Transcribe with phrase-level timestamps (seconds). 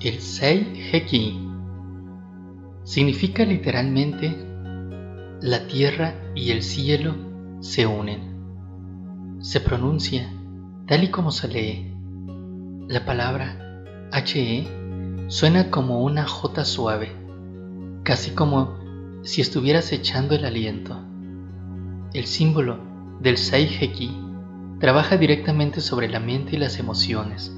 [0.00, 1.40] El Sei Heki
[2.82, 4.36] significa literalmente
[5.40, 7.14] la tierra y el cielo
[7.60, 9.38] se unen.
[9.40, 10.30] Se pronuncia
[10.86, 11.94] tal y como se lee.
[12.86, 13.82] La palabra
[14.12, 14.66] HE
[15.28, 17.10] suena como una J suave,
[18.02, 18.76] casi como
[19.22, 20.98] si estuvieras echando el aliento.
[22.12, 22.78] El símbolo
[23.20, 24.23] del Sei-Heki
[24.84, 27.56] trabaja directamente sobre la mente y las emociones.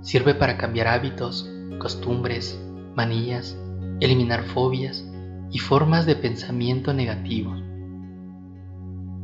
[0.00, 1.46] Sirve para cambiar hábitos,
[1.78, 2.58] costumbres,
[2.96, 3.54] manías,
[4.00, 5.06] eliminar fobias
[5.50, 7.54] y formas de pensamiento negativo.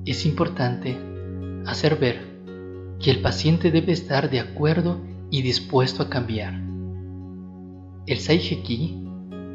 [0.04, 0.98] Es importante
[1.64, 2.20] hacer ver
[3.00, 6.60] que el paciente debe estar de acuerdo y dispuesto a cambiar.
[8.06, 9.02] El Saiheki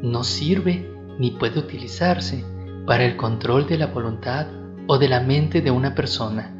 [0.02, 0.90] no sirve
[1.20, 2.44] ni puede utilizarse
[2.84, 4.48] para el control de la voluntad
[4.88, 6.52] o de la mente de una persona,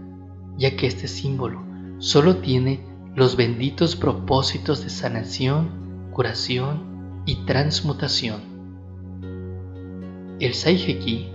[0.56, 1.62] ya que este símbolo
[1.98, 8.40] solo tiene los benditos propósitos de sanación, curación y transmutación.
[10.38, 11.30] El Saiheki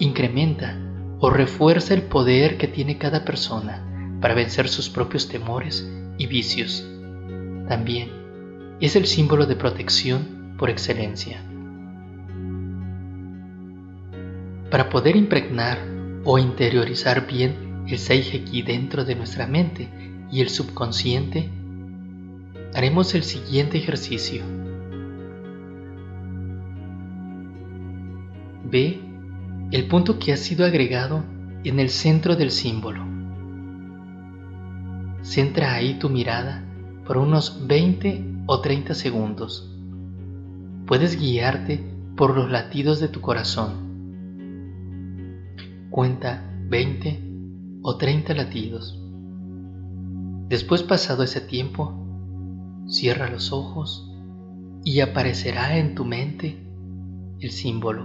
[0.00, 0.76] incrementa
[1.20, 3.86] o refuerza el poder que tiene cada persona
[4.20, 6.84] para vencer sus propios temores y vicios.
[7.68, 8.10] También
[8.80, 11.40] es el símbolo de protección por excelencia.
[14.70, 15.78] Para poder impregnar
[16.24, 19.88] o interiorizar bien el Seiheki dentro de nuestra mente
[20.30, 21.50] y el subconsciente,
[22.74, 24.42] haremos el siguiente ejercicio.
[28.70, 29.00] Ve
[29.70, 31.24] el punto que ha sido agregado
[31.64, 33.04] en el centro del símbolo.
[35.22, 36.64] Centra ahí tu mirada
[37.06, 39.68] por unos 20 o 30 segundos.
[40.86, 41.84] Puedes guiarte
[42.16, 43.92] por los latidos de tu corazón.
[45.90, 47.31] Cuenta 20
[47.82, 48.98] o 30 latidos.
[50.48, 51.92] Después pasado ese tiempo,
[52.86, 54.08] cierra los ojos
[54.84, 56.58] y aparecerá en tu mente
[57.40, 58.04] el símbolo.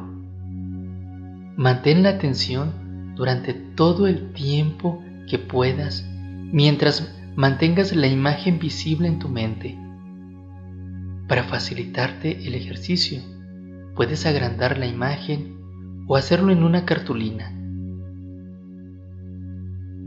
[1.55, 6.05] Mantén la atención durante todo el tiempo que puedas
[6.51, 9.77] mientras mantengas la imagen visible en tu mente.
[11.27, 13.21] Para facilitarte el ejercicio,
[13.95, 15.57] puedes agrandar la imagen
[16.07, 17.56] o hacerlo en una cartulina.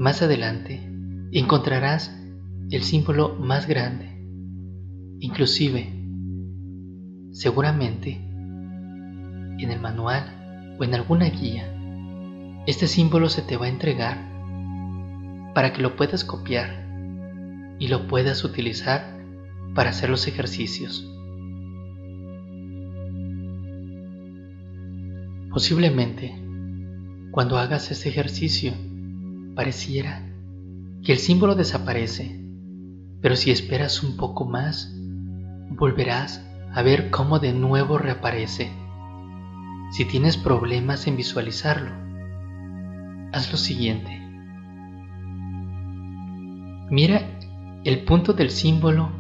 [0.01, 0.81] Más adelante
[1.31, 2.11] encontrarás
[2.71, 4.07] el símbolo más grande.
[5.19, 5.93] Inclusive,
[7.33, 11.71] seguramente, en el manual o en alguna guía,
[12.67, 14.17] este símbolo se te va a entregar
[15.53, 16.89] para que lo puedas copiar
[17.79, 19.23] y lo puedas utilizar
[19.75, 21.07] para hacer los ejercicios.
[25.51, 26.33] Posiblemente,
[27.33, 28.73] cuando hagas ese ejercicio,
[29.55, 30.27] pareciera
[31.03, 32.45] que el símbolo desaparece,
[33.21, 34.95] pero si esperas un poco más,
[35.71, 38.71] volverás a ver cómo de nuevo reaparece.
[39.93, 41.91] Si tienes problemas en visualizarlo,
[43.33, 44.19] haz lo siguiente.
[46.91, 47.39] Mira
[47.85, 49.11] el punto del símbolo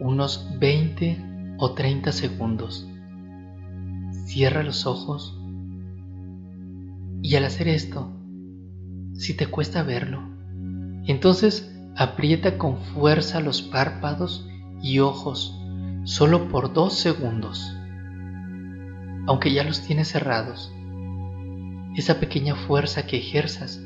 [0.00, 2.88] unos 20 o 30 segundos.
[4.26, 5.38] Cierra los ojos
[7.22, 8.12] y al hacer esto,
[9.18, 10.22] si te cuesta verlo,
[11.04, 14.48] entonces aprieta con fuerza los párpados
[14.80, 15.60] y ojos
[16.04, 17.74] solo por dos segundos.
[19.26, 20.72] Aunque ya los tienes cerrados,
[21.96, 23.80] esa pequeña fuerza que ejerzas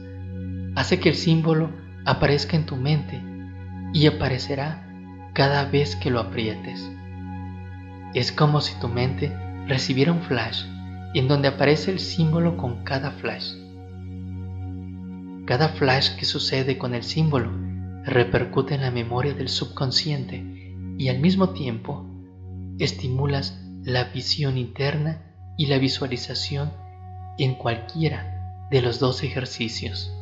[0.76, 1.70] hace que el símbolo
[2.04, 3.22] aparezca en tu mente
[3.94, 4.86] y aparecerá
[5.32, 6.90] cada vez que lo aprietes.
[8.12, 9.34] Es como si tu mente
[9.66, 10.66] recibiera un flash
[11.14, 13.61] en donde aparece el símbolo con cada flash.
[15.46, 17.50] Cada flash que sucede con el símbolo
[18.04, 20.44] repercute en la memoria del subconsciente
[20.98, 22.06] y al mismo tiempo
[22.78, 25.22] estimulas la visión interna
[25.58, 26.72] y la visualización
[27.38, 30.12] en cualquiera de los dos ejercicios.